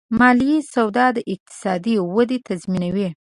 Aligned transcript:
مالي 0.19 0.53
سواد 0.73 1.11
د 1.15 1.17
اقتصادي 1.33 1.95
ودې 2.15 2.37
تضمینوي. 2.47 3.09